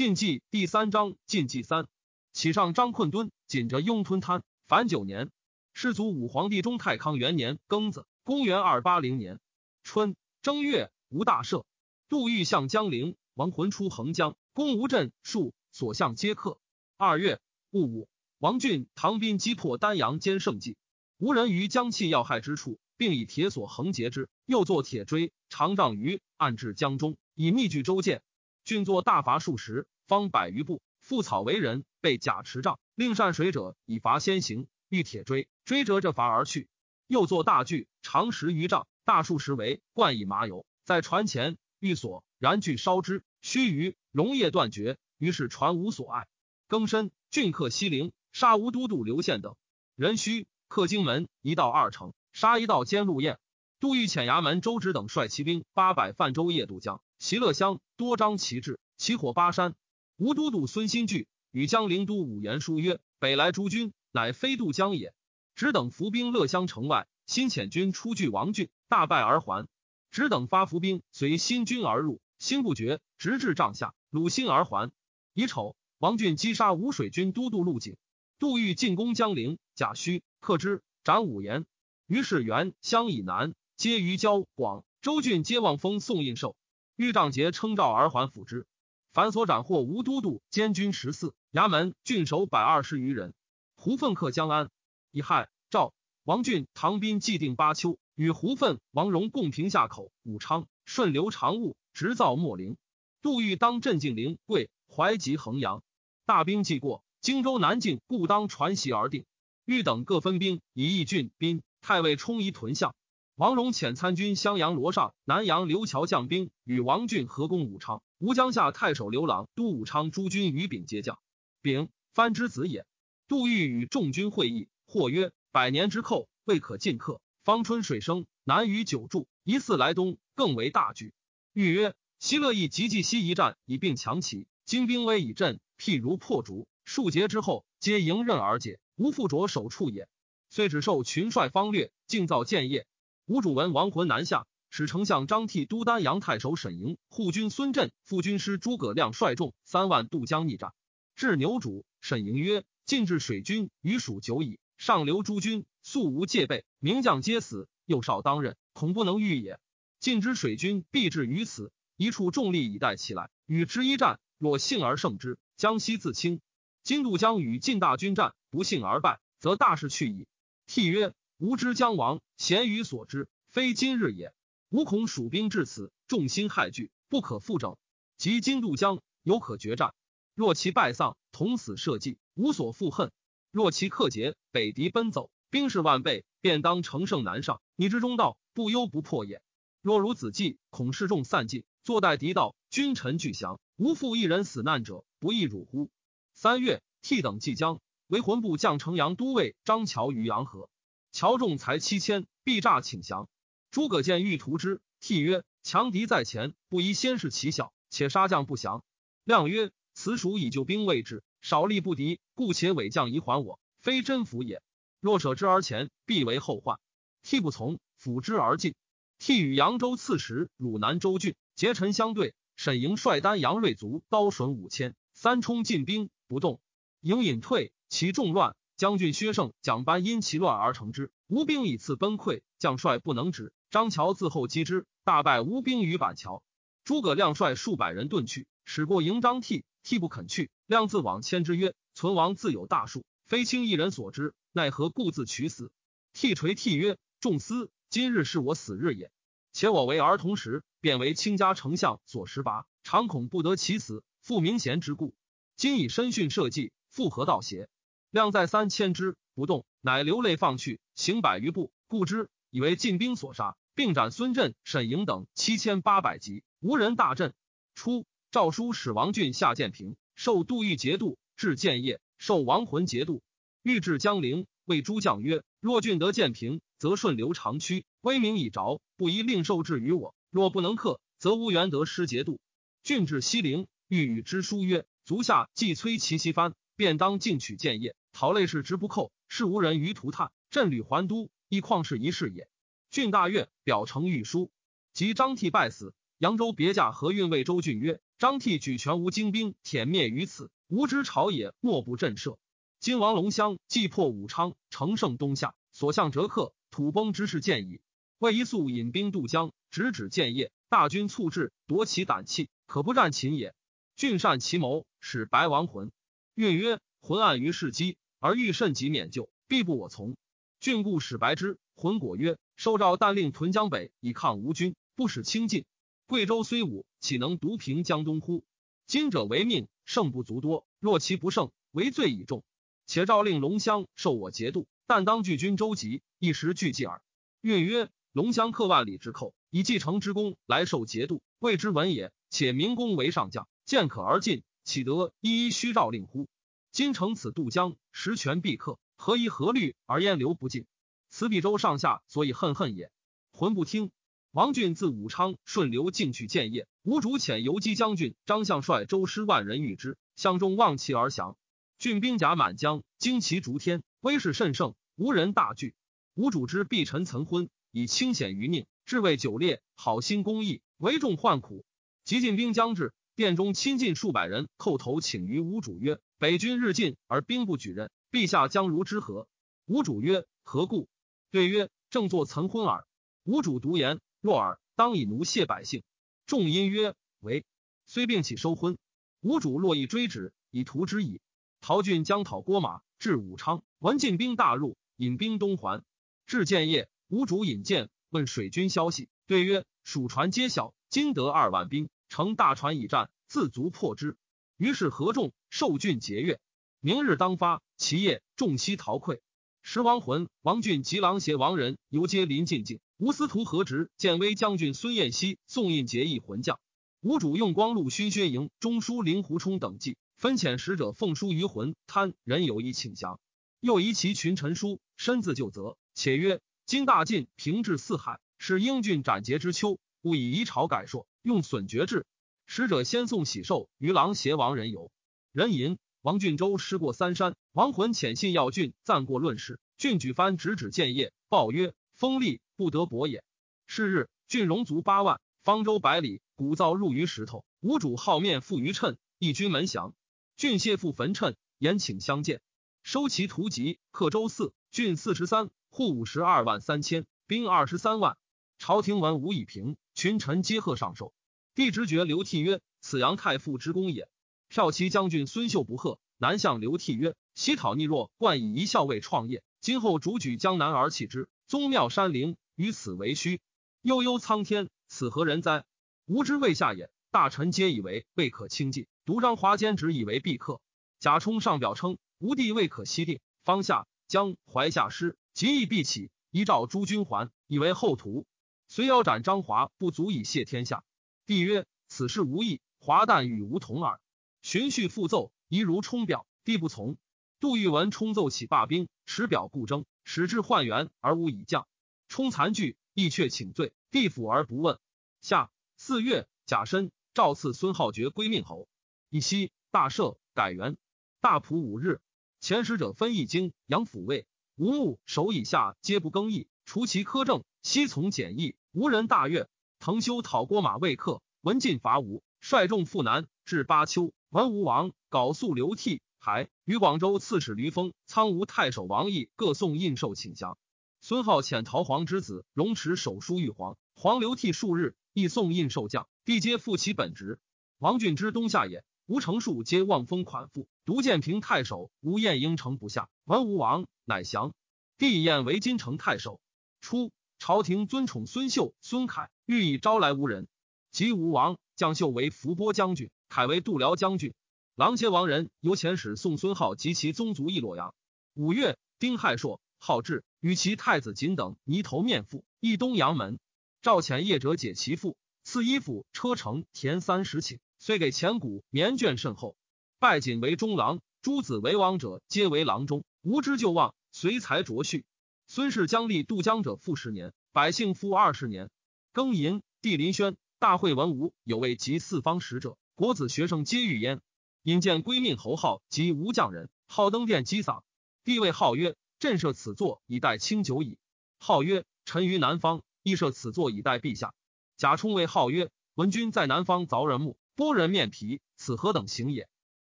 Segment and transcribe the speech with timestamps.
[0.00, 1.86] 晋纪第三章晋纪三，
[2.32, 4.42] 启上张困敦，紧着雍吞贪。
[4.66, 5.30] 凡九年，
[5.74, 9.40] 世祖武皇帝中太康元年庚子，公元二八零年
[9.82, 11.64] 春正月，无大赦。
[12.08, 16.58] 杜预向江陵，亡魂出横江，攻吴镇，戍所向皆克。
[16.96, 17.38] 二月
[17.70, 18.08] 戊午，
[18.38, 20.78] 王俊、唐兵击破丹阳兼胜计，
[21.18, 28.22] 无人于江气要害之处，并以铁索横截之，又作铁锥，长丈余，暗至江中，以密据州建。
[28.64, 36.68] 郡作大伐数十，方百余步，覆草为人，被甲持杖，令善水者以伐先行，欲铁锥，追折着伐而去。
[37.06, 46.28] 又作大锯，长十余丈，大数十围，灌以麻油，在船前欲锁，燃锯烧之，须臾，溶液断绝，于是船无所碍。
[46.68, 49.56] 庚申，郡克西陵，杀吴都督刘宪等。
[49.96, 53.38] 壬戌，克荆门，一道二城，杀一道兼陆燕。
[53.80, 57.02] 杜预遣衙门周直等率骑兵八百泛舟夜渡江。
[57.20, 59.74] 其乐乡多张旗帜，起火巴山。
[60.16, 65.12] 吴都督孙新聚与江陵都武言书曰：“北来诸军，乃非渡江也。”
[65.54, 69.68] 只等伏兵乐乡城外，新遣军出据王郡，大败而还。
[70.10, 74.90] 只等发伏兵随新军而入，心不绝，直至帐下，鲁心而还。
[75.34, 77.98] 乙丑，王俊击杀吴水军都督陆景，
[78.38, 81.66] 杜预进攻江陵，贾诩克之，斩五言。
[82.06, 86.56] 于是元乡以南，皆于交广州郡，皆望封宋印绶。
[87.00, 88.66] 豫仗节称诏而还府之，
[89.14, 93.32] 凡所斩获吴都督监军十四，衙门郡守百二十余人。
[93.74, 94.68] 胡奋克江安，
[95.10, 102.76] 乙亥，赵王俊、唐斌既定巴丘，与胡奋、王荣共平夏口、武昌，顺流长务，直造秣陵。
[103.22, 105.82] 杜预当镇静陵、贵怀及衡阳，
[106.26, 109.24] 大兵既过，荆州南境，故当传檄而定。
[109.64, 112.94] 欲等各分兵以义郡、宾、太尉充一屯相。
[113.40, 118.02] 王荣遣参军襄阳罗尚、南阳刘桥将兵与王俊合攻武昌。
[118.18, 121.18] 吴江夏太守刘朗都武昌诸军与丙接将。
[121.62, 122.84] 丙，藩之子也。
[123.28, 127.22] 杜预与众军会议，或曰：“百年之寇未可尽克。
[127.42, 129.26] 方春水生，难于久住。
[129.42, 131.14] 疑似来东，更为大举。”
[131.54, 134.48] 欲曰：“昔乐意及冀西一战，以并强齐。
[134.66, 140.10] 精兵威以振，譬如破竹，数节之后，皆迎刃而解，无复着手处也。
[140.50, 142.86] 遂只受群帅方略，尽造建业。”
[143.30, 150.72] 吴主文亡魂南下，使丞相张替都丹阳太守沈莹、护军孙振、副军师诸葛亮率众三万渡江逆战。
[151.14, 159.60] 至牛渚，沈莹曰：“晋至水军余属久矣，上流诸军素无戒备，名将皆死，幼少当任，恐不能御也。
[160.00, 166.40] 晋之水军必至于此，一处重力以待其来，与之一战，若幸而胜之，江西自清。
[166.82, 170.26] 今渡江与晋大军战，不幸而败，则大事去矣。”
[170.66, 171.14] 替曰。
[171.40, 174.34] 吾知将亡，贤于所知，非今日也。
[174.68, 177.78] 吾恐蜀兵至此，众心骇惧，不可复整。
[178.18, 179.94] 及今渡江，犹可决战。
[180.34, 183.08] 若其败丧，同死社稷，无所复恨；
[183.50, 187.62] 若其克捷，北敌奔走，兵士万倍，便当乘胜南上。
[187.74, 189.40] 你之中道，不忧不破也。
[189.80, 195.90] 若如子计，恐士众散尽，坐待敌到，君臣俱降，无复一人死难者，不亦辱乎？
[196.34, 200.68] 三月，替等即将，为魂部将城阳都尉张乔于阳河。
[201.12, 203.28] 乔仲才七千，必诈请降。
[203.70, 208.84] 诸葛见欲图之，替曰：“强敌在前，不宜先视其小，且杀将不降。”
[209.24, 214.62] 亮曰：“此属以救兵未至，少力不敌，故且伪将疑还我，非真服也。
[215.00, 216.78] 若舍之而前，必为后患。”
[217.22, 218.74] 替不从，辅之而进。
[219.18, 222.34] 替与扬州刺史汝南州郡结臣相对。
[222.56, 226.60] 沈莹率丹阳锐卒刀损五千，三冲进兵不动，
[227.00, 228.54] 营隐退，其众乱。
[228.80, 233.52] 将军薛胜、蒋班因其乱而成之，吴兵以次崩溃，将帅不能止。
[233.68, 236.42] 张乔自后击之，大败吴兵于板桥。
[236.82, 240.50] 诸葛亮率数百人遁去，使过迎张替，替不肯去。
[240.64, 245.70] 亮自往牵之曰：“存亡自有大数，非卿一人所知，奈何故自取死？”
[246.14, 249.12] 替垂替曰：“众思今日是我死日也。
[249.52, 255.14] 且我为儿童时，便为卿家丞相所识拔，常恐不得其死，复明贤之故。
[255.54, 257.68] 今以身殉社稷，复何道邪？”
[258.10, 267.32] 量再三牵之不动，乃流泪放去，行百余步，故之，以为进兵所杀，并斩孙振、沈莹等七千八百级，无人大震。
[267.76, 273.22] 初，诏书使王俊下建平，受杜预节度，至建业，受亡魂节度。
[273.62, 280.16] 欲至江陵，谓诸将曰：“若俊得建平，则顺流长驱，威名已着，不宜令受制于我。
[280.30, 282.40] 若不能克，则无缘得失节度。”
[282.82, 290.30] 俊至西陵，欲与之书曰：“足下既催其西藩，便当进取建业。”陶累是直不寇，是无人于涂炭。
[290.50, 292.50] 镇旅还都，亦旷世一事也。
[292.90, 294.52] 郡大悦，表呈御书。
[294.92, 300.50] 及张悌败死，扬州别驾何运魏州郡曰：“张悌举全无精兵，殄灭于此。
[300.68, 302.36] 吾知朝野莫不震慑。
[302.78, 307.80] 今王龙乡既破武昌，乘胜东下，所向折克，土崩之势见矣。
[308.18, 310.52] 为一速引兵渡江，直指建业。
[310.68, 313.54] 大军促至，夺其胆气，可不战秦也。
[313.96, 315.90] 郡善其谋，使白王魂。
[316.34, 320.14] 运曰：浑暗于世机，而欲甚及免救，必不我从。
[320.60, 321.58] 郡故使白之。
[321.74, 325.64] 浑果曰：收诏但令屯江北，以抗吴军，不使轻进。
[326.06, 328.44] 贵州虽武，岂能独平江东乎？
[328.86, 330.66] 今者为命，胜不足多。
[330.78, 332.44] 若其不胜，为罪已重。
[332.86, 337.00] 且诏令龙乡受我节度，但当拒军周集，一时俱济耳。
[337.40, 342.12] 运曰：龙乡克万里之寇，以继承之功来受节度，谓之文也。
[342.28, 346.28] 且明公为上将，见可而进，岂得一一虚诏令乎？
[346.72, 350.66] 今乘此渡江，实权必克，何以何虑而烟流不尽？
[351.08, 352.92] 此必州上下所以恨恨也。
[353.32, 353.90] 浑不听。
[354.30, 361.36] 王俊自武昌顺流进去建业，吴主遣游击将军张相率周师万人遇之，相中望其而降。
[361.80, 365.74] 郡兵甲满江，旌旗逐天，威势甚盛，无人大惧。
[366.14, 371.64] 吴主之必臣岑昏，以清显于佞，至为久烈，好心公义，为众患苦。
[372.04, 379.26] 及进兵将至，殿中亲近数百人叩头请于吴主曰：“北军日进而兵不举刃，陛下将如之何？”
[379.64, 380.86] 吴主曰：“何故？”
[381.32, 382.86] 对曰：“正坐曾昏耳。”
[383.24, 385.82] 吴主独言：“若尔，当以奴谢百姓。”
[386.26, 387.46] 众因曰：“为。”
[387.86, 388.76] 虽并起收婚。
[389.22, 391.22] 吴主若意追止，以图之矣。
[391.62, 395.82] 陶俊将讨郭马，至武昌，闻进兵大入，引兵东还。
[396.26, 404.18] 至建业，吴主引荐问水军消息，对曰：“蜀船皆晓，今得二万兵，乘大船以战，自足破之。”
[404.60, 406.38] 于是合众受郡节钺。
[406.80, 409.20] 明日当发，其夜众悉逃溃。
[409.62, 412.78] 时王魂、王俊及狼邪王仁游皆临近境。
[412.98, 416.60] 吴司徒何直、建威将军孙彦熙、宋印结义魂将。
[417.00, 419.96] 吴主用光禄勋薛营、中书令胡冲等计。
[420.18, 423.18] 分遣使者奉书于魂贪人有意请降，
[423.60, 432.04] 又疑其群臣书，身自就责，且曰：今大晋平治四海，是英俊斩节之秋，勿以夷朝改朔，用损爵制。
[432.52, 434.90] 使者先送喜寿于郎邪王人游，
[435.30, 443.22] 人吟王俊州失过三山，亡魂遣信要郡暂过论事，郡举藩直指建业，报曰：锋利不得薄也。
[443.68, 447.44] 是日，郡戎卒八万，方舟百里，鼓噪入于石头。
[447.60, 449.94] 吴主好面负于趁，义军门降。
[450.36, 452.40] 郡谢父坟谶，言请相见，
[452.82, 453.78] 收其图籍。
[453.92, 458.18] 克州四，郡四十三，户五十二万三千，兵二十三万。
[458.58, 461.12] 朝廷闻吴以平，群臣皆贺上寿。
[461.60, 464.08] 帝直觉刘悌曰：“此杨太傅之功也。”
[464.50, 473.42] 骠骑将军孙秀不贺，南向刘悌曰：“西讨逆弱，冠以一校尉创业，今后主举江南而弃之，宗庙山陵于此为虚。
[473.82, 475.66] 悠悠苍天，此何人哉？
[476.06, 476.90] 吾之未下也。
[477.10, 480.62] 大臣皆以为未可轻进。”独张华坚只以为必克。
[480.98, 488.24] 贾充上表称吴地未可西定，方下将怀下师，即意必起，依诏诸军还，以为后图。
[488.66, 490.84] 虽腰斩张华，不足以谢天下。
[491.30, 494.00] 帝曰：此事无益，华旦与吾同耳。
[494.42, 496.26] 循序复奏，宜如冲表。
[496.42, 496.96] 帝不从。
[497.38, 501.68] 杜玉文冲奏起罢兵，持表故征，使至换元而无以降。
[502.08, 503.72] 冲残惧，亦却请罪。
[503.92, 504.80] 帝府而不问。
[505.20, 508.66] 下四月，甲申，诏赐孙浩爵归命侯。
[509.08, 510.76] 以西大赦，改元。
[511.20, 512.00] 大普五日，
[512.40, 519.48] 前使者分易经，杨抚卫，吴牧守以下皆不更易，除其苛政，悉从简易，无人大悦。
[519.80, 524.12] 滕修讨郭马未克，文进伐吴，率众赴南，至巴丘。
[524.28, 530.58] 文吴王缟素流涕，还于广州刺史吕封、苍梧太守王毅各送印绶请降。
[531.00, 537.40] 孙浩遣陶皇之子荣持手书玉皇，皇流涕数日，亦送印绶降，帝皆复其本职。
[537.78, 538.84] 王俊之东下也。
[539.06, 543.08] 吴成树皆望风款负，独建平太守吴彦应承不下。
[543.24, 544.52] 文吴王乃降，
[544.98, 546.38] 帝彦为金城太守。
[546.82, 547.10] 初，
[547.40, 550.46] 朝廷尊宠孙秀、孙凯，欲以招来吴人。
[550.90, 554.34] 及吴王将秀为伏波将军，凯为度辽将军。
[554.74, 557.94] 郎邪王人由遣使送孙浩及其宗族诣洛阳。
[558.34, 563.38] 五月，丁亥朔，浩至，与其太子瑾等泥头面父，诣东阳门。
[563.80, 567.58] 赵遣业者解其父，赐衣服、车乘、田三十顷。
[567.78, 569.56] 虽给钱谷绵卷甚厚，
[569.98, 573.02] 拜瑾为中郎，诸子为王者，皆为郎中。
[573.22, 575.06] 无知就望，随才卓序。
[575.52, 578.70] 孙氏将立渡江者复十年，百姓复二十年。
[579.12, 584.20] 庚寅，帝临轩，大会文武，有位及四方使者，国子学生皆遇焉。
[584.62, 587.82] 引见归命侯号及吴将人，号登殿击嗓。
[588.22, 590.98] 帝谓号曰：“朕设此座以待清久矣。”
[591.36, 594.32] 号曰：“臣于南方，亦设此座以待陛下。”
[594.78, 599.48] 贾充谓号曰：“文君在南方凿人墓。”剥人面皮，此何等行也？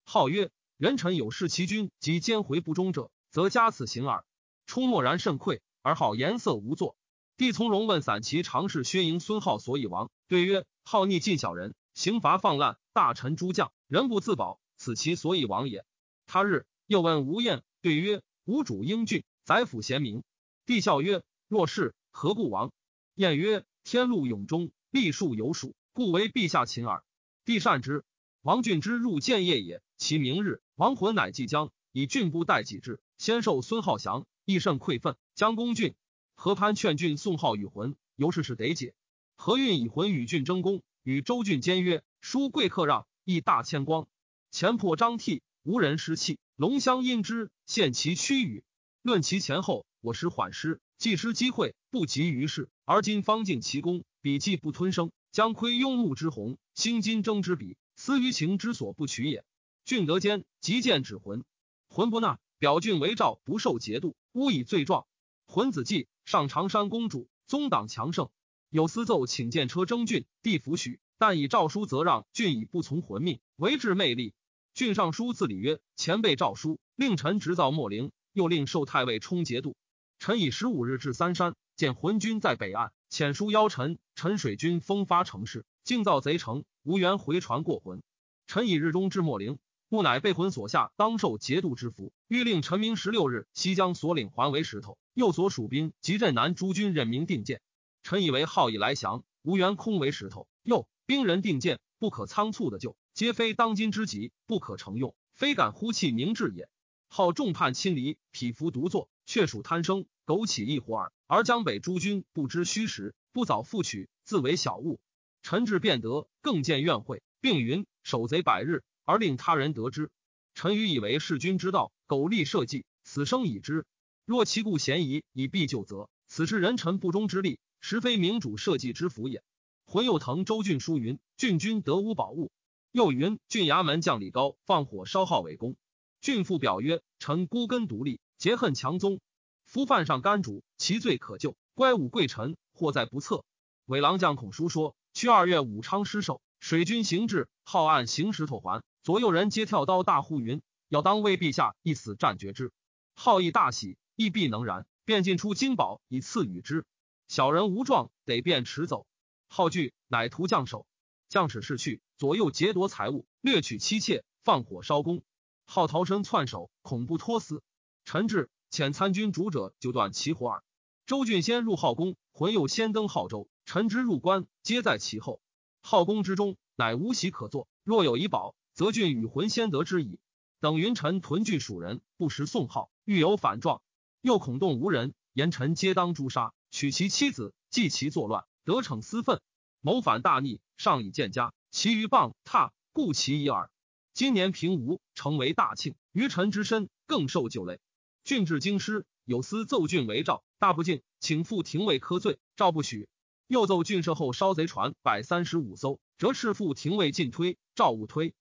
[0.05, 4.27] 号曰：人臣有事其君及奸回不忠者，则加此刑耳。
[4.67, 6.97] 冲默然甚愧，而好颜色无作。
[7.37, 15.85] 帝从容问散骑常侍薛营孙浩所以亡，对曰：好逆近小人，刑罚放滥，大臣诸将人不自保，此其所以亡也。
[16.27, 20.23] 他日又问吴彦，对曰：吴主英俊，宰辅贤明。
[20.65, 22.73] 帝笑曰：若是，何故亡？
[23.15, 27.03] 晏曰：天禄永中，立数有属，故为陛下擒耳。
[27.45, 28.05] 帝善之。
[28.43, 35.95] 王俊之入建业也，其明日，亡魂乃即将，以郡部代己之，先授孙浩祥，亦甚愧愤，将公郡。
[36.35, 38.95] 何潘劝郡宋号与魂，由是是得解。
[39.37, 44.09] 何运以魂与郡争功，与周郡坚约，书贵客让，亦大谦光。
[44.51, 46.39] 前破张替，无人失气。
[46.57, 48.65] 龙香因之，献其屈语。
[49.03, 52.69] 论其前后，我时缓失，既失机会，不及于事。
[52.85, 59.45] 而今方尽其功，笔记不吞声，将窥庸目之宏，兴金争之笔，思于情之所不取也。
[59.85, 61.45] 郡得奸，即见指魂，
[61.89, 65.07] 魂不纳，表郡为赵，不受节度，诬以罪状。
[65.45, 68.31] 魂子继上长山公主，宗党强盛，
[68.71, 74.33] 有私奏请见车征郡，帝弗许，但以诏书责让郡以不从魂命，为治魅力。
[74.73, 79.77] 郡尚书自礼曰：前辈诏书，令臣执造莫陵，又令受太尉充节度。
[80.19, 83.99] 臣以十五日至三山，见浑军在北岸，遣书邀臣。
[84.15, 88.03] 陈水军风发城市，竟造贼城，无缘回传过魂。
[88.47, 89.59] 臣以日中至莫陵，
[89.95, 92.13] 故乃被魂所下，当受节度之福。
[92.27, 97.63] 欲令臣明十六日，西将所领还为石头，右所属兵及镇南诸军任明定见。
[98.03, 100.49] 臣以为号以来降，无缘空为石头。
[100.65, 102.97] 又兵人定见，不可仓促的救。
[103.13, 106.69] 皆非当今之急，不可成用，非敢呼气明志也。
[107.07, 111.13] 好众叛亲离，匹夫独坐，却属贪生，苟起一活耳。
[111.29, 114.99] 而江北诸军不知虚实，不早复取，自为小物。
[115.45, 120.11] 臣至便得，更见怨悔，并云守贼百日，而令他人得之。
[120.55, 123.87] 臣愚以为弑君之道，苟利社稷，死生已之。
[124.25, 129.43] 若其故嫌疑，以必救责，此是人臣不忠之力，实非明主社稷之福也。
[129.85, 132.51] 浑右腾周郡书云：郡君得无宝物。
[132.91, 135.77] 又云郡衙门将李高放火烧号为公，
[136.21, 139.21] 郡父表曰：臣孤根独立，结恨强宗，
[139.67, 141.57] 夫犯上干主，其罪可救。
[141.75, 143.45] 乖武贵臣，祸在不测。
[143.87, 152.73] 伪郎将孔叔说：去二月武昌失守，水军行至，号岸行石头环，左右人皆跳刀大呼云：要当为陛下一死战绝之。
[153.15, 156.87] 号亦大喜，亦必能然，便进出金宝以赐与之。
[157.29, 159.07] 小人无状，得便驰走。
[159.47, 160.87] 号惧，乃图将首。
[161.29, 165.23] 将使逝去，左右劫夺财物，掠取妻妾，放火烧宫。
[165.67, 167.63] 好逃身窜首，恐不脱死。
[168.07, 170.63] 陈至遣参军主者，就断其火耳。
[171.05, 173.51] 周俊先入号宫，魂又先登号州。
[173.67, 175.43] 陈之入关，皆在其后。
[175.83, 177.69] 号宫之中，乃无席可坐。
[177.83, 180.19] 若有遗宝，则郡与魂先得之矣。
[180.61, 183.83] 等云臣屯聚蜀人，不识宋号，欲有反状，
[184.21, 189.41] 又恐动无人，言臣皆当诛杀，取其妻子，继其作乱，得逞私愤。
[189.81, 193.71] 谋反大逆，上以见家，其余谤踏，故其一耳。
[194.13, 197.81] 今年平吴，成为大庆，于臣之身更受旧累。
[198.25, 203.09] 郡至京师，有司奏郡为诏，大不敬，请赴廷尉科罪，诏不许。
[203.47, 208.35] 又奏郡设后烧贼船百三十五艘，折斥赴廷尉进推，诏勿推。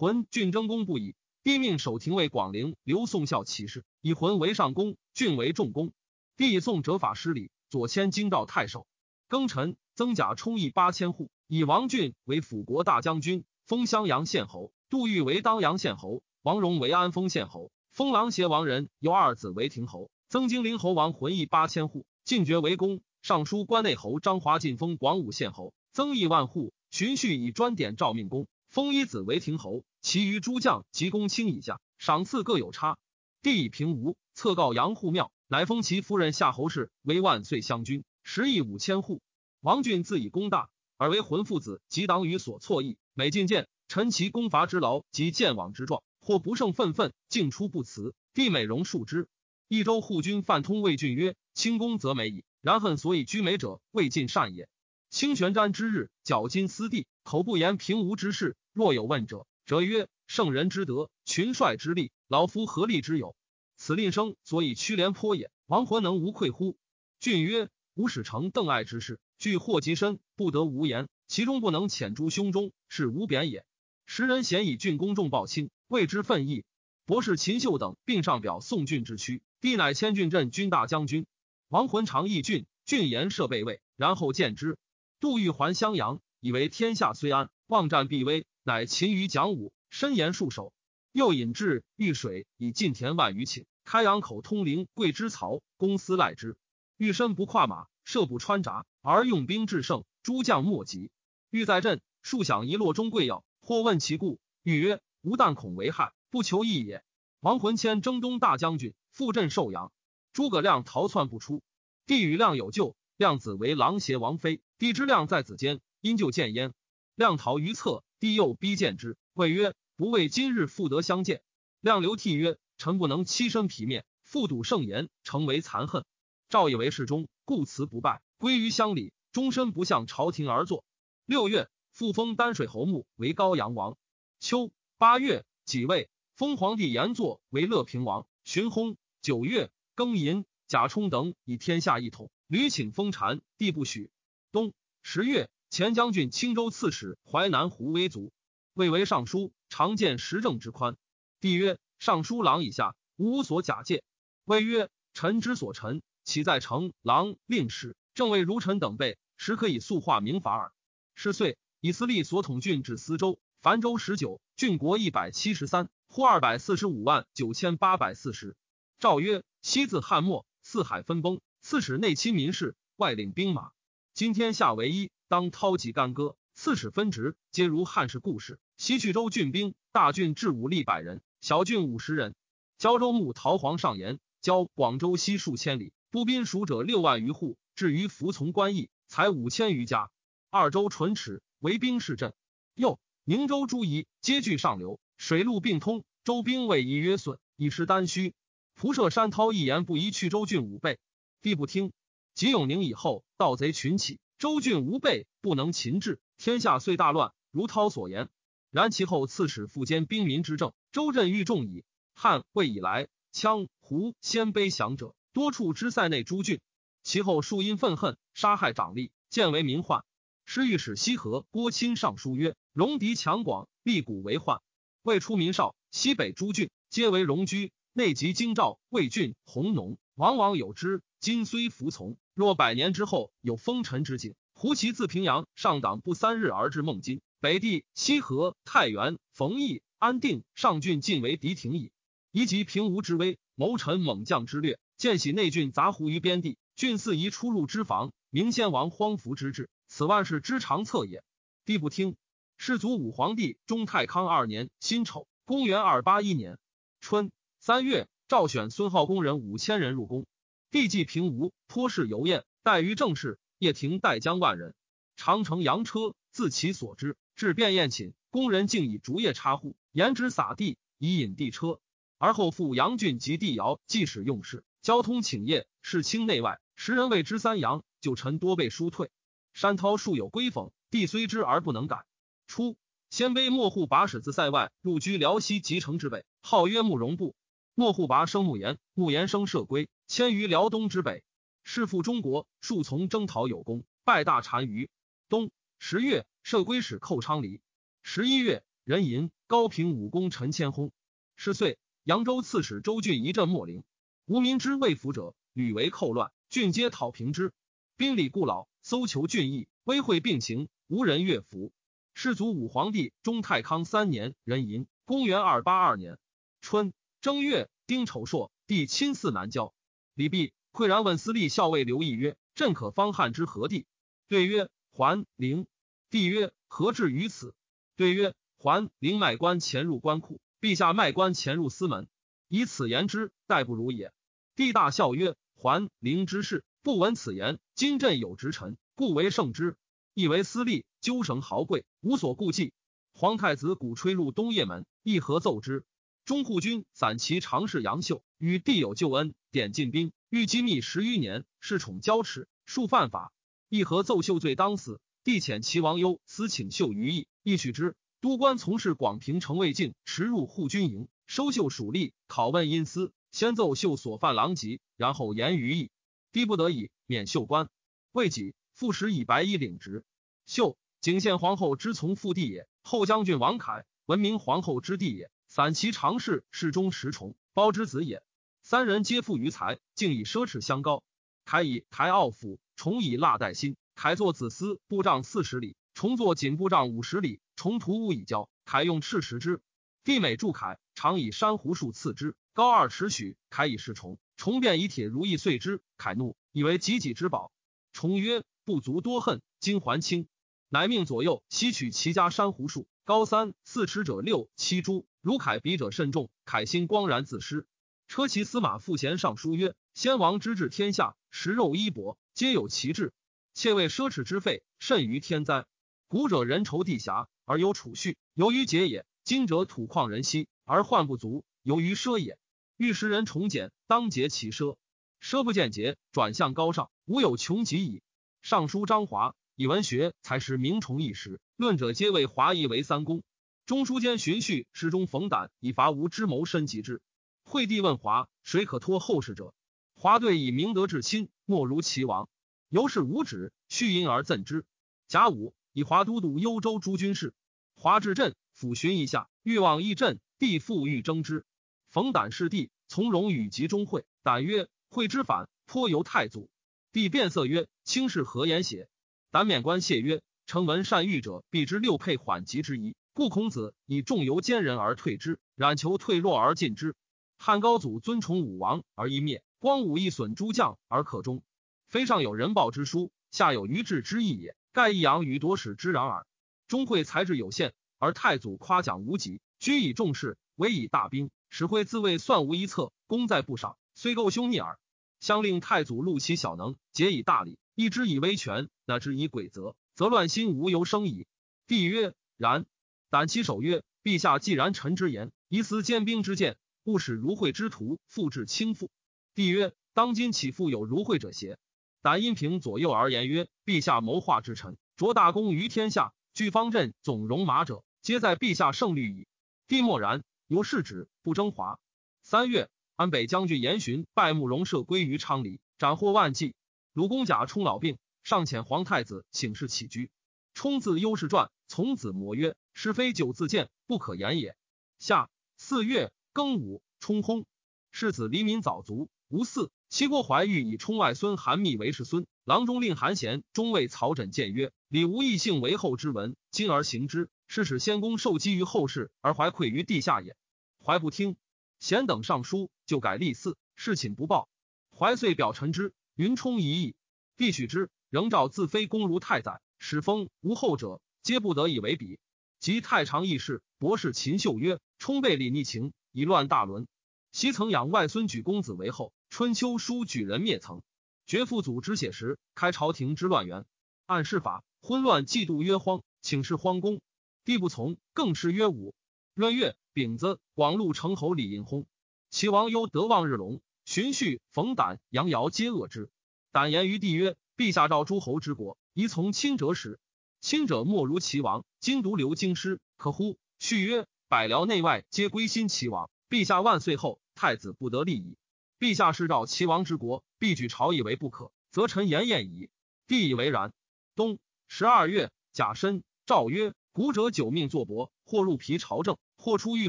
[0.00, 5.92] 浑郡争功不已，帝命守廷尉广陵刘宋孝起事，以浑为上公，郡为重公。
[6.38, 8.86] 帝以宋折法失礼，左迁京兆太守。
[9.28, 9.76] 庚辰。
[9.94, 20.10] 增甲充役八千户，以王俊为辅国大将军，封襄阳县侯；杜预为当阳县侯，王荣为安丰县侯，封琅邪王人有二子为亭侯。
[20.30, 23.02] 增金陵侯王浑役八千户，进爵为公。
[23.20, 26.72] 尚书关内侯张华进封广武县侯，增邑万户。
[26.90, 32.98] 荀彧以专典诏命公，封一子为亭侯，其余诸将及公卿以下，赏赐各有差。
[33.42, 39.22] 帝以平吴，策告杨户庙，乃封其夫人夏侯氏为万岁将军，十亿五千户。
[39.60, 42.96] 王俊自以功大，而为浑父子及党羽所错意。
[43.12, 48.14] 每进谏，陈其功伐之劳及见往之状，或不胜愤愤，竟出不辞。
[48.34, 49.26] 帝美容恕之。
[49.66, 54.68] 益州护军范通魏俊曰：“轻功则美矣，然恨所以居美者，未尽善也。
[55.10, 58.56] 清玄瞻之日，绞金丝地，口不言平吴之事。
[58.72, 63.34] 若有问者，则曰：圣人之德，群帅之力，老夫何力之有？
[63.76, 65.50] 此令生所以屈廉颇也。
[65.66, 66.76] 亡魂能无愧乎？”
[67.20, 71.08] 俊曰：“吾使成邓艾之事。”惧祸及身，不得无言。
[71.26, 73.64] 其中不能遣诸胸中，是无贬也。
[74.04, 76.64] 时人咸以郡公众报亲，谓之愤意。
[77.06, 81.26] 博士秦秀等并上表宋郡之屈，帝乃迁郡镇军大将军。
[81.68, 84.76] 王浑常议郡，郡言设备位，然后见之。
[85.20, 90.72] 杜玉还襄阳，以为天下虽安，望战必危，乃勤于讲武，深言数首。
[91.12, 96.56] 又引至御水，以进田万余顷，开阳口通灵，桂枝曹公司赖之。
[96.96, 101.10] 御身不跨马，射不穿闸，而用兵制胜，诸将莫及。
[101.50, 107.02] 欲在阵，数想一落中贵要，或问其故，欲曰：吾但恐为害，不求义也。
[107.40, 109.90] 王浑迁征东大将军，赴镇寿阳。
[110.32, 111.62] 诸葛亮逃窜不出，
[112.06, 116.72] 帝与亮有旧，亮子为狼邪王妃，帝之亮在子间，因就见焉。
[117.16, 119.74] 亮逃于侧，帝又逼见之，谓曰。
[119.96, 121.42] 不为今日复得相见，
[121.80, 126.06] 亮流涕曰：“臣不能欺身皮面，复睹圣言，成为残恨。
[126.48, 130.86] 赵以为侍中，故辞不拜，归于乡里，终身不向朝廷而坐。
[131.26, 133.98] 六月，复封丹水侯穆为高阳王。
[134.38, 138.26] 秋八月，己未，封皇帝延祚为乐平王。
[138.44, 138.96] 寻薨。
[139.20, 144.10] 九月，庚寅，贾充等以天下一统，屡请封禅，帝不许。
[144.50, 144.72] 冬
[145.02, 148.32] 十月，前将军、青州刺史、淮南胡威族。
[148.74, 150.96] 未为尚书，常见时政之宽。
[151.38, 154.02] 帝曰：“尚书郎以下，无所假借。”
[154.44, 160.72] 谓曰：“臣之所臣，岂在丞郎令史正尉如臣等辈，实可以速化明法耳。”
[161.14, 168.56] 是岁，以司隶所统郡至司州、樊州十九，郡国一百七十三，户二百四十五万九千八百四十。
[168.98, 173.70] 诏曰：“西自汉末，四海分崩，刺史内亲民事，外领兵马。
[174.14, 178.58] 今天下为一，当韬及干戈。”刺史分职，皆如汉室故事。
[178.76, 182.34] 西去州郡兵，大郡至武力百人，小郡五十人。
[182.78, 190.10] 胶州牧陶皇上言，交广州西数千里，步兵属者六万余户，至于服从官役，才五千余家。
[190.50, 192.34] 二州唇齿，为兵士镇。
[192.74, 196.02] 又宁州诸夷，皆据上流，水陆并通。
[196.24, 198.34] 州兵未一约损，以失丹虚。
[198.74, 200.98] 蒲射山涛一言不一去州郡五倍，
[201.40, 201.92] 帝不听。
[202.34, 206.18] 及永宁以后，盗贼群起，周郡无备，不能擒制。
[206.38, 208.30] 天下遂大乱，如涛所言。
[208.70, 211.84] 然其后刺史复兼兵民之政，周镇愈众矣。
[212.14, 216.58] 汉魏以来，羌胡鲜卑降者多处之塞内诸郡。
[217.02, 220.06] 其后数因愤恨，杀害长吏，渐为民患。
[220.46, 224.62] 师御史西河郭钦上书曰：“戎狄强广，立古为患。
[225.02, 231.00] 未出民少，西北诸郡皆为戎居，内及京兆、魏郡、弘农，往往有之。
[231.18, 241.90] 今虽服从，若百年之后，有风尘之景。”胡骑自平阳上党不三日而至孟津，北地西河太原冯异安定上郡尽为敌庭矣。
[242.32, 251.24] 宜及平吴之威，谋臣猛将之略，见喜内郡杂胡于边地，郡四夷出入之防，明先王荒服之志，此万世之长策也。
[251.64, 252.14] 帝不听。
[252.58, 256.58] 世祖武皇帝中太康二年辛丑，公元二八一年
[257.00, 260.24] 春三月，诏选孙浩公人五千人入宫。
[260.70, 263.40] 帝既平吴，颇事游宴，待于正室。
[263.58, 264.76] 叶廷带将万人，
[265.16, 268.14] 长城羊车，自其所之，至便宴寝。
[268.30, 271.80] 工人竟以竹叶插户，沿之撒地，以引地车。
[272.18, 276.60] 而后复杨郡及地尧，即使用事，交通请业，事清内外。
[276.76, 279.10] 时人谓之三阳，旧臣多被疏退。
[279.54, 282.04] 山涛数有归讽，帝虽知而不能改。
[282.46, 282.76] 初，
[283.10, 287.34] 鲜卑莫护拔使自塞外入居辽西集城之北，号曰慕容部。
[287.74, 291.22] 莫护拔生慕言，慕言生射归，迁于辽东之北。
[291.62, 294.90] 弑父中国，数从征讨有功，拜大单于。
[295.28, 297.60] 冬十月，摄归使寇昌黎。
[298.02, 300.90] 十一月，壬寅，高平武功陈千薨。
[301.36, 303.84] 是岁，扬州刺史周俊一镇莫陵，
[304.26, 307.52] 无民之未服者，屡为寇乱，郡皆讨平之。
[307.96, 311.72] 兵礼故老，搜求郡邑，威惠并行，无人悦服。
[312.14, 316.18] 世祖武皇帝中太康三年，壬寅，公元二八二年
[316.60, 319.74] 春正月，丁丑朔，帝亲祀南郊。
[320.14, 320.54] 李弼。
[320.72, 323.86] 喟然问司隶校尉刘毅曰：“朕可方汉之何地？”
[324.28, 325.66] 对曰：“还陵。”
[326.10, 327.54] 帝曰：“何至于此？”
[327.96, 332.08] 对曰：“还陵卖官潜入官库，陛下卖官潜入司门，
[332.48, 334.12] 以此言之，待不如也。”
[334.54, 337.58] 帝大笑曰：“还陵之事，不闻此言。
[337.74, 339.76] 今朕有职臣，故为圣之。
[340.14, 342.72] 亦为司隶，纠绳豪贵，无所顾忌。
[343.12, 345.84] 皇太子鼓吹入东掖门，亦何奏之？
[346.24, 353.32] 中护军散骑常侍杨秀与帝有旧恩，点进兵。”欲机密十余年，恃宠骄侈，数犯法。
[353.68, 355.00] 议和奏秀罪当死。
[355.24, 357.96] 帝遣齐王忧私请秀于义，亦许之。
[358.20, 363.12] 都官从事广平城卫进，驰入护军营，收秀属吏，拷问因私。
[363.32, 365.90] 先奏秀所犯狼藉，然后言于义。
[366.30, 367.68] 帝不得已免秀官。
[368.12, 370.04] 未几，复使以白衣领职。
[370.46, 372.68] 秀，景献皇后之从父弟也。
[372.82, 375.30] 后将军王凯，闻名皇后之弟也。
[375.60, 378.22] 散骑常侍侍中石崇，包之子也。
[378.62, 381.04] 三人皆富于财，竟以奢侈相高。
[381.44, 383.76] 凯以台傲府，重以蜡带薪。
[383.94, 389.60] 凯作子司部丈四十里，重作锦布帐五十里，重涂屋以交，凯用赤石之。
[390.02, 397.52] 帝每铸凯，常以珊瑚树刺之，高二尺许，凯以是重，重便以铁如意碎之，凯怒，以为己己之宝。
[397.92, 400.26] 重曰：“不足多恨，今还清。”
[400.72, 405.04] 乃命左右吸取其家珊瑚树，高三四尺者六七株。
[405.20, 407.66] 如凯比者甚重，凯心光然自失。
[408.06, 413.12] 车骑司马傅贤上书曰：“先王之治天下，食肉衣帛，皆有其志。
[413.52, 415.66] 窃为奢侈之费，甚于天灾。
[416.06, 422.38] 古者人稠地狭，而有储蓄，由于节也；今者土旷人稀，而患不足，由于奢也。
[422.76, 424.76] 欲食人崇简，当节其奢。
[425.20, 428.02] 奢不见节，转向高尚，无有穷极矣。”
[428.40, 433.22] 尚书张华以文学才识名崇一时，论者皆谓华夷为三公。
[433.66, 437.02] 中书监荀序诗中冯胆以伐吴之谋深及之。
[437.42, 439.52] 惠帝问华：“谁可托后世者？”
[439.94, 442.30] 华对以明德至亲，莫如齐王。
[442.70, 444.64] 由是无止，续因而赠之。
[445.08, 447.34] 甲午，以华都督幽州诸军事。
[447.74, 451.44] 华至镇，抚巡一下，欲往议镇，帝复欲征之。
[451.90, 454.06] 冯胆是帝，从容与集中会。
[454.22, 456.48] 胆曰：“会之反，颇由太祖。”
[456.92, 458.88] 帝变色曰：“卿是何言邪？”
[459.32, 466.96] 胆免官谢曰：“臣闻善御者，必知六配缓急之宜。”故孔子以重由奸人而退之，冉求退弱而进之。
[467.38, 471.44] 汉高祖尊崇武王而一灭，光武亦损诸将而可终。
[471.86, 474.56] 非上有人报之书，下有余志之意也。
[474.72, 476.26] 盖益阳与夺使之然耳。
[476.66, 481.30] 钟会才智有限，而太祖夸奖无极，居以重事，委以大兵。
[481.50, 484.80] 使会自谓算无一策，功在不赏，虽够凶逆耳。
[485.20, 491.26] 相令太祖录其小能，节以大礼，一之以威权，那之以诡则，则乱心无由生矣。
[491.66, 492.66] 帝曰：然。
[493.10, 498.88] 胆其首曰：“陛下既然臣之言，以思兼兵之见，勿使如会之徒复至轻负。”
[499.34, 501.58] 帝曰：“当今岂复有如会者邪？”
[502.02, 509.26] 胆因凭左右而言曰：“陛下谋划之臣，着大功于天下，据方阵，总戎马者，皆在陛下胜虑矣。”
[509.66, 511.80] 帝默然，由是止，不征华。
[512.22, 512.70] 三月，
[513.00, 516.54] 安北将军严询拜慕容社归于昌黎，斩获万计。
[516.92, 520.10] 鲁公贾充老病，尚遣皇太子请示起居。
[520.52, 522.56] 充字优氏传，从子摩曰。
[522.74, 524.54] 是非九字见，不可言也。
[524.98, 527.46] 夏四月庚午，冲薨。
[527.90, 529.70] 世子黎民早卒，吴嗣。
[529.88, 532.26] 齐国怀玉以冲外孙韩密为世孙。
[532.44, 540.36] 郎中令韩贤中尉曹枕谏曰：“礼无异姓为后之文，今而行之，是使先公受积于后世，而怀愧于地下也。”
[540.84, 541.38] 怀不听。
[541.80, 544.48] 贤等上书，就改立嗣，事寝不报。
[544.96, 546.94] 怀遂表陈之，云冲一意，
[547.36, 547.90] 必许之。
[548.10, 552.18] 仍召自非公如太宰，使封无后者，皆不得以为比。
[552.58, 556.86] 及太常议事博士秦秀曰：“冲背礼逆情，以乱大伦。
[557.32, 559.12] 昔曾养外孙举公子为后。
[559.30, 560.82] 春秋书举人灭曾，
[561.24, 563.64] 绝父祖之血时，开朝廷之乱源。
[564.06, 567.00] 按事法，昏乱嫉妒曰荒，请示荒公，
[567.44, 568.92] 帝不从，更是曰武。
[569.34, 571.84] 闰月丙子，广陆城侯李印薨。
[572.30, 576.10] 齐王忧德望日隆，荀彧、冯胆、杨尧皆恶之。
[576.52, 579.98] 胆言于帝曰：‘陛下召诸侯之国，宜从亲者始。’
[580.40, 583.36] 亲者莫如齐王，今独留京师，可乎？
[583.58, 586.08] 续曰：百僚内外皆归心齐王。
[586.28, 588.36] 陛下万岁后，太子不得立矣。
[588.78, 592.70] 陛下是召齐王之国，必举朝以为不可，则臣言晏矣。
[593.08, 593.72] 帝以为然。
[594.14, 599.88] 冬十二月，甲申，诏曰：古者九命作伯，或入皮朝政，或出御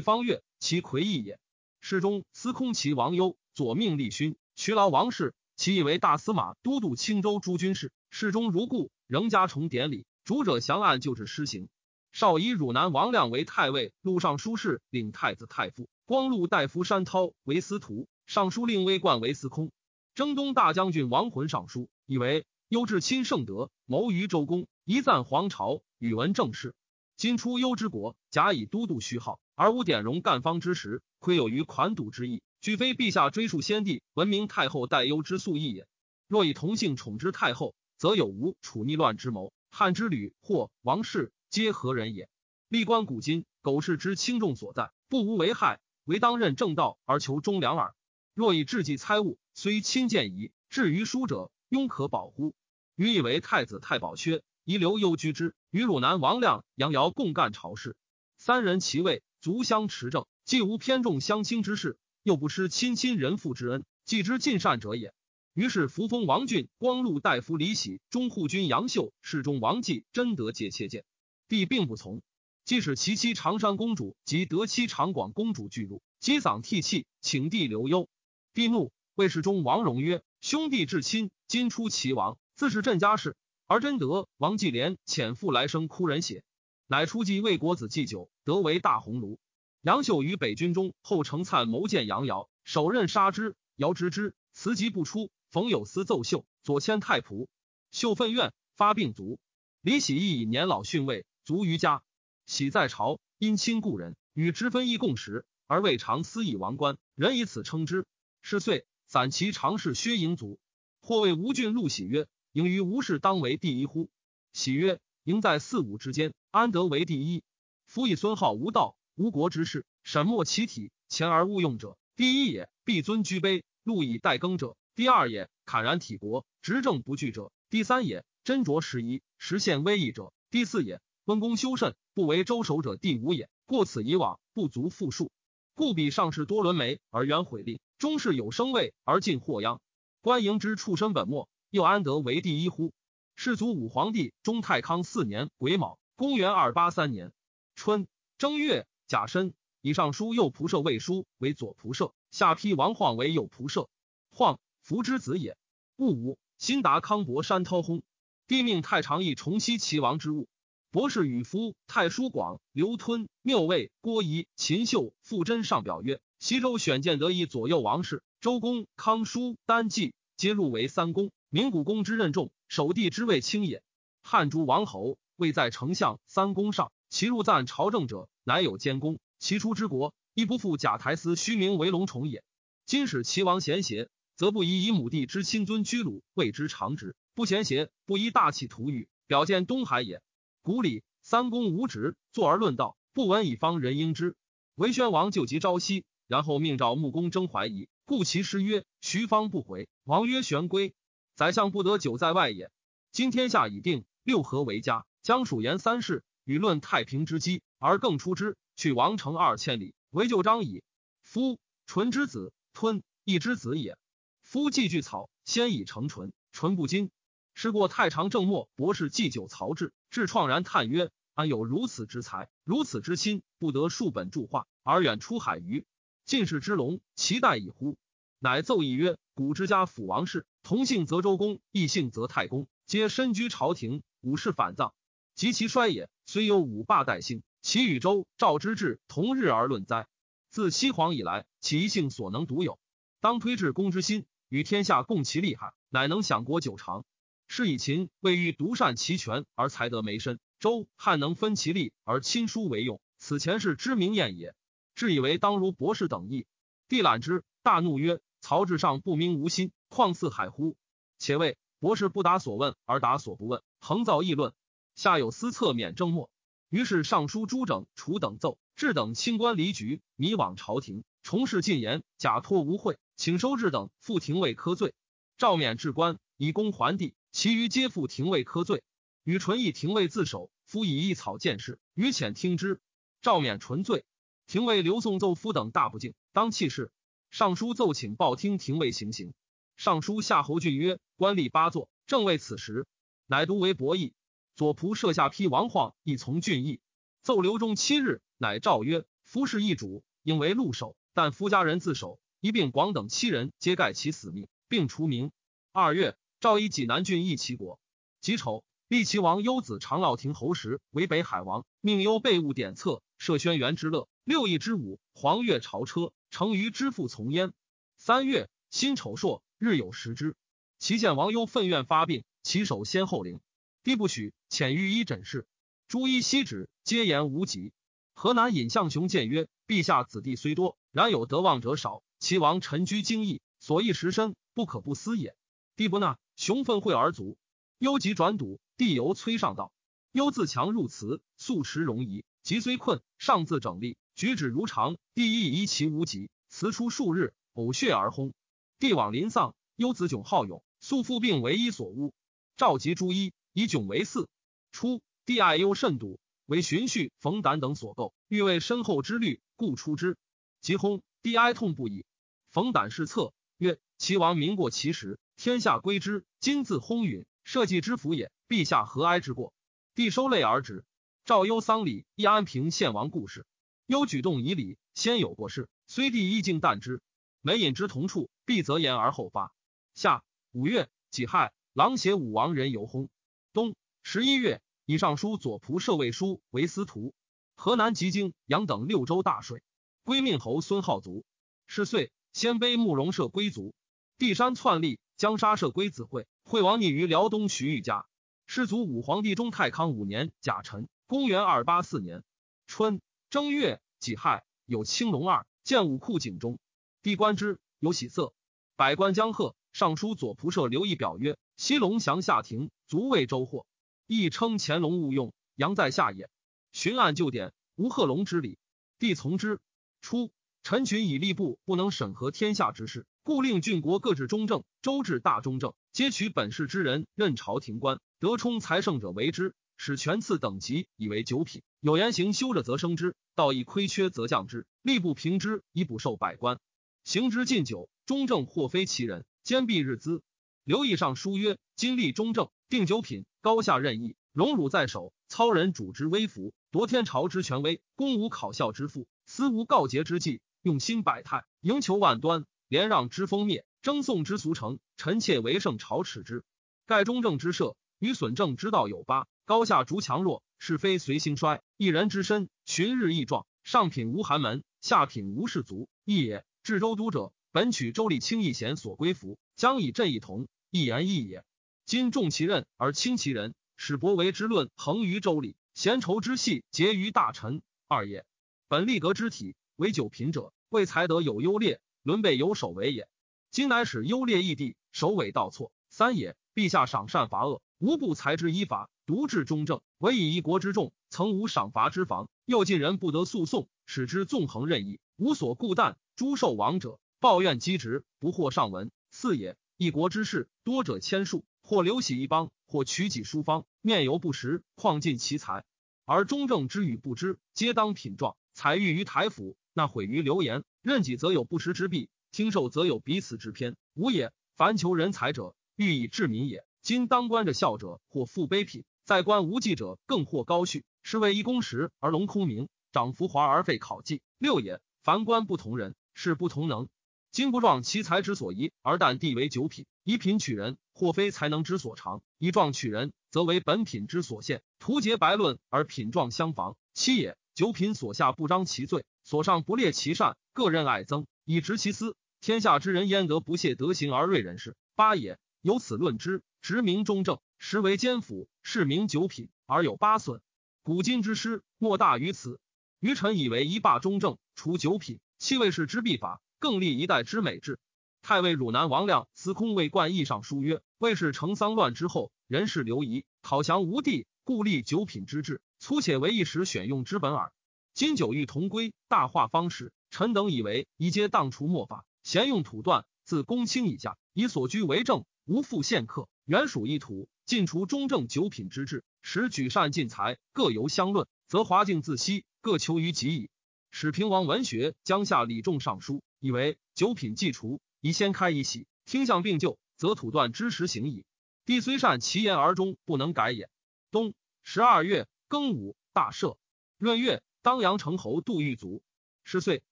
[0.00, 1.38] 方月，其魁异也。
[1.82, 7.92] 世中司空齐王忧，左命立勋，渠劳王氏，其以为大司马、都督青州诸军事。
[8.08, 10.06] 世中如故，仍加重典礼。
[10.24, 11.68] 主者降案就是施行，
[12.12, 15.86] 少以汝南王亮为太尉，录尚书事，领太子太傅。
[16.06, 19.70] 光禄大夫山涛为司徒，尚书令微冠为司空。
[20.14, 26.74] 征东大将军王浑上书，以为优至亲圣德，谋于周公，一赞皇朝，宇文政事。
[27.16, 35.86] 今出幽之国，假以都督虚号，而无典容干方之时，亏有于款赌之意，俱非陛下追溯先帝，闻名太后待忧之素意也。
[36.26, 39.52] 若以同姓宠之太后，则有无处逆乱之谋。
[39.70, 42.28] 汉之旅或王室皆何人也？
[42.68, 47.94] 历观古今，苟氏之轻重所在，不无为害，唯当任正道而求忠良耳。
[48.34, 52.54] 若以智计猜物，虽亲见疑，至于书者，庸可保乎？
[52.96, 57.96] 余以为太子太保缺，宜留幽居之，与汝南王亮、杨尧共干朝事。
[58.36, 65.12] 三人其位，足相持政，既无偏重相亲之事，又不失亲亲人父之恩，既之尽善者也。
[65.52, 71.04] 于是，扶风王俊、光禄大夫李喜、中护军杨秀、侍中王继、真德皆切谏，
[71.48, 72.22] 帝并不从。
[72.64, 78.08] 即使其妻长山公主及得妻长广公主俱入，击嗓涕泣，请帝留忧。
[78.54, 83.36] 帝怒，谓侍中王荣曰：“兄弟至亲，今出齐王，自是朕家事，
[83.72, 86.44] 而真德、王继廉遣父来生哭人血。
[86.88, 89.38] 乃出继魏国子祭酒，得为大鸿胪。
[89.80, 93.56] 杨秀于北军中，后成粲谋见杨尧，手刃杀之。
[93.76, 95.30] 尧知之，辞疾不出。
[95.48, 97.46] 冯有司奏秀，左迁太仆。
[97.90, 99.40] 秀愤怨，发病卒。
[99.80, 102.02] 李喜义以年老逊位，卒于家。
[102.44, 108.04] 喜在朝，因亲故人，与之分衣共食，而未尝私以王冠，人以此称之。
[108.42, 110.60] 是岁，散骑常侍薛营卒。
[111.00, 114.10] 或谓吴郡陆喜曰：“盈于吴氏当为第一乎？”
[114.52, 117.42] 喜曰：“盈在四五之间，安得为第一？
[117.86, 133.48] 夫以孙浩无道，吴国之事，沈莫其体，前而勿用者，第一也；必尊居卑，禄以待耕者，第二也；侃然体国，执政不惧者，第三也；斟酌时宜，实现威仪者，第四也；温公修慎，不为周守者，第五也。
[133.64, 135.30] 过此以往，不足复述。
[135.74, 139.80] 故彼上士多伦眉而原毁令，中士有生位而尽祸殃。”
[140.20, 142.92] 官营之畜生本末，又安得为第一乎？
[143.34, 147.32] 世祖武皇帝中太康四年癸卯，公元二八三年
[147.74, 148.06] 春
[148.36, 153.88] 正月甲申，以上书右仆射魏书为左仆射，下批王晃为右仆射。
[154.30, 155.56] 晃，福之子也。
[155.96, 158.02] 戊午，辛达康伯山涛薨。
[158.46, 160.48] 帝命太常议重熙齐王之务。
[160.90, 168.22] 博士与夫太叔广、刘吞、缪卫、郭仪、秦秀、傅真上表曰：西周选建得以左右王室。
[168.42, 173.82] 周公、康叔、丹季皆入为三公，明古公之任重，守帝之位轻也。
[174.22, 179.18] 汉诸王侯位在丞相、三公上，其入赞朝政者，乃有监公。
[179.38, 182.42] 其出之国，亦不复假台司虚名为龙宠也。
[182.86, 190.22] 今使齐王贤邪，则不宜以母弟之亲尊居鲁，谓之常职；不贤邪，不宜大气图语，表见东海也。
[190.62, 194.36] 古礼三公无职，坐而论道，不闻以方人应之。
[194.74, 197.90] 为宣王就急朝夕，然后命召穆公征怀疑。
[198.06, 200.94] 故其师曰：“徐方不回。”王曰：“玄归。”
[201.34, 202.70] 宰相不得久在外也。
[203.10, 208.56] 今天下已定，六合为家，将属言三世，与论太平之机，而更出之。
[208.76, 210.82] 去王城二千里，为旧章矣。
[211.22, 213.96] 夫纯之子，吞义之子也。
[214.40, 217.10] 夫既具草，先以成纯，纯不金。
[217.54, 225.86] 是过太常正末博士祭酒曹志，志怆然叹曰：“安有如此之才，如此之心，不得数本著画，而远出海隅？”
[226.24, 227.96] 进士之龙，其待矣乎？
[228.38, 234.94] 乃奏议曰：“古之家辅王室，同姓则周公，异姓则太公，皆身居朝廷，武士反葬。
[235.34, 240.06] 及其衰也，虽有五霸代兴，其与周赵之治同日而论哉？
[240.50, 242.78] 自西皇以来，其一姓所能独有。
[243.20, 247.04] 当推至公之心，与天下共其利害，乃能享国久长。
[247.48, 254.54] 是以秦未欲独善其权而才得梅身，周汉能分其利而亲疏为用，此前世之明宴也。”
[254.94, 256.46] 至以为当如博士等意，
[256.86, 260.76] 帝览之，大怒曰：“曹志尚不明无心，况似海乎？”
[261.18, 264.52] 且谓博士不答所问而答所不问，横造议论。
[264.94, 266.28] 下有司策免正末，
[266.68, 274.92] 于是尚书朱整、楚等奏，至等清官离局，迷往朝廷，重事进言，假托无讳，请收治等，复廷尉科罪。
[275.38, 278.82] 赵免至官，以公还帝，其余皆复廷尉科罪。
[279.24, 282.80] 与纯义廷尉自首，夫以一草见事，于遣听之。
[283.22, 284.04] 赵免纯罪。
[284.46, 286.90] 廷尉刘宋奏夫等大不敬，当弃事。
[287.32, 289.32] 尚书奏请报听廷尉行刑。
[289.74, 292.86] 尚书夏侯俊曰：“官吏八座，正为此时，
[293.26, 294.12] 乃独为博弈。”
[294.54, 296.78] 左仆射下批王晃亦从俊义。
[297.22, 305.32] 奏刘中七日，乃诏曰：“夫是一主，应为禄守，但夫家人自首，一并广等七人皆盖其死命，并除名。”
[305.72, 307.80] 二月，诏以济南郡邑齐国。
[308.20, 314.06] 己丑，立齐王幽子长乐亭侯时为北海王，命幽备物典册，设轩辕之乐。
[314.22, 317.52] 六义之舞，黄月朝车，成于之父从焉。
[317.98, 320.34] 三月，辛丑朔，日有食之。
[320.78, 323.40] 其见王忧愤怨发病，其手先后灵，
[323.84, 325.46] 帝不许，遣御医诊视。
[325.88, 327.74] 诸医悉止，皆言无疾。
[328.14, 332.02] 河南尹相雄谏曰：“陛下子弟虽多，然有得望者少。
[332.18, 335.36] 其王臣居京邑，所益实深，不可不思也。”
[335.76, 337.36] 帝不纳，雄愤会而卒。
[337.76, 339.70] 忧急转笃，帝由崔上道。
[340.12, 343.98] 忧自强入祠，素持容仪，急虽困，上自整立。
[344.22, 348.32] 举止如常，帝亦疑其无疾，辞出数日，呕血而薨。
[348.78, 352.12] 帝往临丧，忧子囧好勇，素父病为医所诬。
[352.56, 354.28] 召集诸医，以囧为嗣。
[354.70, 360.16] 初，帝爱忧甚笃，为荀婿冯胆等所构，欲为身后之虑，故出之。
[360.60, 362.06] 及薨，帝哀痛不已。
[362.52, 366.24] 冯胆是策曰：“齐王民过其时，天下归之。
[366.38, 368.30] 今自薨允，社稷之福也。
[368.46, 369.52] 陛下何哀之过？”
[369.96, 370.84] 帝收泪而止。
[371.24, 373.44] 赵忧丧礼，亦安平献王故事。
[373.92, 377.02] 忧举动以礼，先有过事，虽帝意敬淡之。
[377.42, 379.52] 每饮之同处，必则言而后发。
[379.92, 383.10] 夏五月己亥，狼邪武王人游薨。
[383.52, 387.12] 冬十一月，以尚书左仆射魏书为司徒。
[387.54, 389.62] 河南吉京、阳等六州大税。
[390.04, 391.26] 归命侯孙浩族。
[391.66, 393.74] 是岁，鲜卑慕容社归族。
[394.16, 396.26] 帝山篡立，将杀社归子会。
[396.44, 398.06] 惠王匿于辽东徐玉家。
[398.46, 402.24] 世祖武皇帝中太康五年甲辰，公元二八四年
[402.66, 406.58] 春正月己亥，有青龙二，建武库井中。
[407.00, 408.34] 帝观之，有喜色。
[408.76, 409.56] 百官将贺。
[409.72, 413.64] 尚书左仆射刘毅表曰：“西龙降下庭，足为周获。
[414.06, 416.28] 亦称乾隆勿用，阳在下也。
[416.72, 418.58] 巡按旧典，无贺龙之礼。
[418.98, 419.60] 帝从之。
[420.02, 420.30] 初，
[420.62, 431.60] 陈群以吏部不能审核天下之事，故令郡国各置中正，州治大中正，皆取本市之人任朝廷官，得充财胜者为之，使权次等级以为九品。
[431.80, 434.64] 有言行修者则升之，道义亏缺则降之。
[434.84, 436.60] 吏部平之以补受百官，
[437.02, 440.22] 行之禁酒，中正或非其人。”兼必日资，
[440.62, 456.44] 刘毅上书曰：“今立中正，定九品，高下任意，荣辱在手，操人主之威服，夺天朝之权威，公无考效之父，私无告捷之计，用心百态，营求万端，连让之封灭，争讼之俗成，臣妾为圣朝耻之。
[456.86, 466.44] 盖中正之设，与损正之道有八，高下逐强弱，是非随兴衰，一人之身，循日益壮，上品无寒门，下品无士族，义也。
[466.64, 471.44] 治州都者。”本取周礼轻义贤所归服，将以朕一同，一言义也。
[471.86, 478.26] 今重其任而轻其人，使伯为之论恒于周礼，贤仇之系结于大臣二也。
[478.66, 483.06] 本立格之体为九品者，为才德有优劣，伦备有首为也。
[483.52, 486.34] 今乃使优劣异地，首尾倒错三也。
[486.54, 492.30] 陛下赏善罚恶，无不才之依法，独治中正，唯以一国之众，曾无赏罚之防。
[492.44, 497.00] 又近人不得诉讼，使之纵横任意，无所顾惮，诸受亡者。
[497.18, 498.92] 抱怨积职，不获上文。
[499.10, 505.64] 四也，一国之事，多者千数，或流徙一邦，或取己书方，面犹不实，况尽其才。
[506.04, 508.36] 而中正之与不知，皆当品状。
[508.54, 510.62] 采誉于台府，那毁于流言。
[510.82, 513.74] 任己则有不实之弊，听受则有彼此之偏。
[513.94, 514.32] 无也。
[514.54, 516.64] 凡求人才者，欲以治民也。
[516.82, 520.84] 今当官者孝者，或负卑品；在官无忌者，更或高序。
[521.04, 524.20] 是为一公时而隆空名，长浮华而废考绩。
[524.36, 524.80] 六也。
[525.00, 526.88] 凡官不同人，是不同能。
[527.30, 534.60] 今不壮其才之所宜，而但地为九品，以品取人，或非才能之所长；以壮取人，则为本品之所限。
[534.80, 536.76] 图结白论而品状相妨。
[536.94, 542.16] 七也，九品所下不彰其罪，所上不列其善，各任爱憎，以直其私。
[542.40, 544.76] 天下之人焉得不屑德行而锐人事？
[544.96, 550.40] 八也，由此论之，直名中正，实为奸辅，是名九品，而有八损。
[550.84, 552.60] 古今之师，莫大于此。
[553.00, 556.40] 余臣以为一霸中正，除九品，七位士之必法。
[556.60, 557.80] 更立一代之美志。
[558.22, 567.52] 太尉汝南王亮司空魏冠义上书曰：“魏氏成丧乱之后，人事流移，讨降无地，故立九品之制，粗且为一时选用之本耳。
[567.92, 583.50] 今九欲同归，大化方式，臣等以为宜皆当除末法，咸用土断，自公卿以下，以所居为正，无复献客，原属一土，尽除中正九品之制，使举善尽才，各由相论，则华敬自息，各求于己矣。
[583.90, 591.24] 使平王文学将下礼重尚书。”以为九品既除，宜先开一喜，听相并就，则土断之时行矣。
[591.64, 593.70] 帝虽善其言而终不能改也。
[594.10, 596.56] 冬十二月庚午，大赦。
[596.98, 599.04] 闰月，当阳城侯杜玉卒。
[599.44, 599.84] 十岁，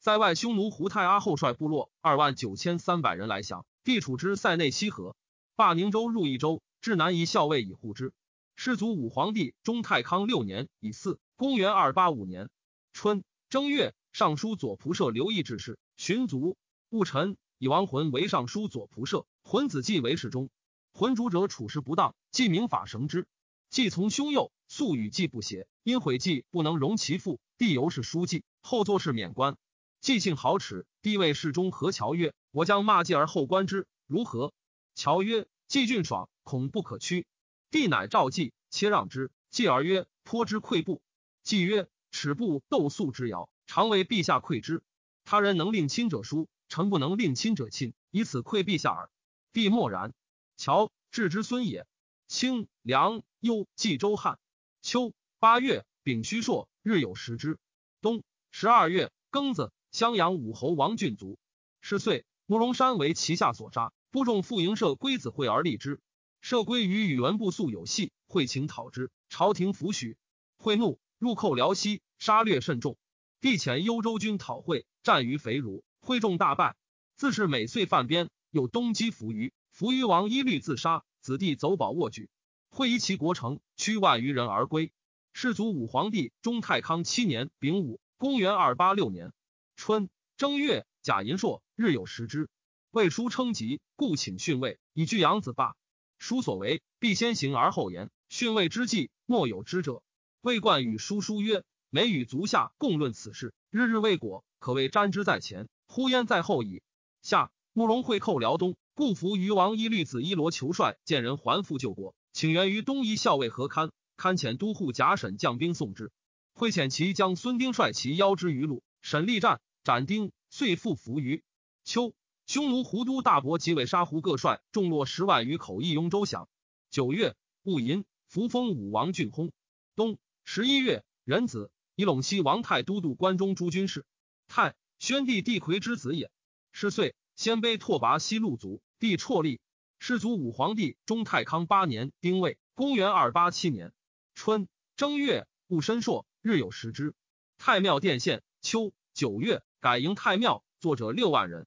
[0.00, 5.14] 在外匈奴胡太阿后率部落二万九千三百人来降，帝处之塞内西河，
[5.56, 8.12] 罢宁州入益州，至南夷校尉以护之。
[8.56, 12.50] 世祖武皇帝中太康六年乙巳，公元二八五年
[12.92, 15.78] 春正月，尚书左仆射刘毅致仕。
[15.96, 16.56] 寻族
[16.90, 20.50] 戊臣以亡魂为尚书左仆射，魂子继为侍中。
[20.92, 23.28] 魂主者处事不当，既明法绳之。
[23.70, 29.56] 既从兄幼，素与季不协，因悔季不能容其父，帝由是书记，后作事免官。
[30.00, 34.52] 季性豪耻，帝谓侍中何乔曰：“我将骂季而后官之，如何？”
[34.94, 37.26] 乔曰：“季俊爽，恐不可屈。”
[37.70, 39.30] 帝乃召季，切让之。
[39.50, 41.02] 继而曰：“颇之愧不。”
[41.42, 44.82] 季曰：“耻不斗粟之遥，常为陛下愧之。”
[45.24, 49.10] 他人能令亲者疏，臣不能令亲者亲，以此愧陛下耳。
[49.52, 50.12] 帝默然。
[50.56, 51.86] 乔至之孙也。
[52.28, 54.38] 清梁幽冀周汉。
[54.80, 57.58] 秋八月丙戌朔，日有食之。
[58.00, 61.38] 冬十二月庚子，襄阳武侯王俊卒。
[61.80, 66.00] 是岁，慕容山为旗下所杀，部众复营社归子会而立之。
[66.40, 70.16] 社归与宇文部素有隙，会请讨之，朝廷抚许。
[70.56, 72.96] 会怒，入寇辽西，杀掠甚众。
[73.40, 74.86] 帝遣幽州军讨会。
[75.02, 76.76] 战于肥如，会众大败。
[77.16, 79.52] 自是每岁犯边，有东击扶余。
[79.72, 82.30] 扶余王一律自杀，子弟走保卧举。
[82.70, 84.92] 会夷其国城，驱万余人而归。
[85.32, 89.32] 世祖武皇帝中太康七年丙午，公元二八六年
[89.74, 92.48] 春正月，甲寅朔，日有食之。
[92.94, 95.74] 魏书称疾，故请训位，以拒养子罢。
[96.16, 98.08] 书所为，必先行而后言。
[98.28, 100.00] 训位之际，莫有之者。
[100.42, 106.82] 魏冠与叔叔曰：“每与足下共论此事，日日未果，可谓瞻之在前，呼焉在后矣。”
[107.20, 116.12] 下慕容会寇辽东，故服于王一律子一罗求帅，见人还复救国，请援于东夷校尉何堪，堪遣都护贾沈将兵送之。
[116.52, 121.42] 会遣其将孙丁率其邀之于鲁，沈力战，斩丁，遂复服于
[121.82, 122.14] 秋。
[122.46, 126.48] 匈奴胡都大伯及尾沙胡各帅众落十万余口，义雍州降。
[126.90, 129.50] 九月，戊寅，扶封武王郡薨。
[129.96, 134.04] 冬十一月，壬子，以陇西王太都督关中诸军事。
[134.46, 136.30] 太宣帝帝魁之子也。
[136.70, 139.60] 是岁，鲜卑拓跋西路族，帝绰立。
[139.98, 143.94] 世祖武皇帝中太康八年丁未，公元二八七年
[144.34, 147.14] 春正月，戊申朔，日有食之。
[147.56, 148.42] 太庙殿献。
[148.60, 151.66] 秋九月，改营太庙，作者六万人。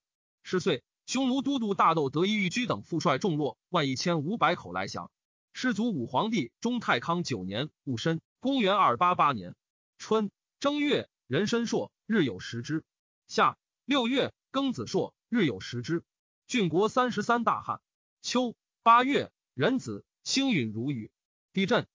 [0.50, 5.12] 是岁，匈奴都督大窦得一玉居等副帅众落万一千五百口来降。
[5.52, 9.58] 世祖武皇帝中太康九年戊申，公元二八八年
[9.98, 10.32] 春
[10.62, 12.86] 正月，壬申朔，日有食之。
[13.28, 16.06] 夏六月，庚子朔，日有食之。
[16.48, 17.82] 郡国三十三大旱。
[18.22, 21.12] 秋八月，壬子，星陨如雨。
[21.52, 21.86] 地震。